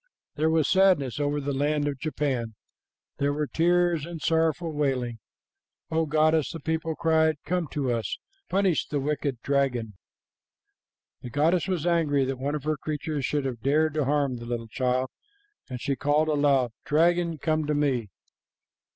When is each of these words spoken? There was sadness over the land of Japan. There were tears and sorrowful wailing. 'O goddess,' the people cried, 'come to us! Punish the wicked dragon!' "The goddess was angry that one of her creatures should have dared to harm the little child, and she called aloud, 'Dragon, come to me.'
There 0.33 0.49
was 0.49 0.67
sadness 0.67 1.19
over 1.19 1.39
the 1.39 1.53
land 1.53 1.87
of 1.87 1.99
Japan. 1.99 2.55
There 3.17 3.31
were 3.31 3.45
tears 3.45 4.03
and 4.03 4.19
sorrowful 4.19 4.71
wailing. 4.71 5.19
'O 5.91 6.07
goddess,' 6.07 6.51
the 6.51 6.59
people 6.59 6.95
cried, 6.95 7.35
'come 7.45 7.67
to 7.67 7.91
us! 7.91 8.17
Punish 8.49 8.87
the 8.87 8.99
wicked 8.99 9.39
dragon!' 9.43 9.93
"The 11.21 11.29
goddess 11.29 11.67
was 11.67 11.85
angry 11.85 12.25
that 12.25 12.39
one 12.39 12.55
of 12.55 12.63
her 12.63 12.77
creatures 12.77 13.25
should 13.25 13.45
have 13.45 13.61
dared 13.61 13.93
to 13.93 14.05
harm 14.05 14.37
the 14.37 14.45
little 14.47 14.69
child, 14.69 15.11
and 15.69 15.79
she 15.79 15.95
called 15.95 16.29
aloud, 16.29 16.71
'Dragon, 16.83 17.37
come 17.37 17.67
to 17.67 17.75
me.' 17.75 18.09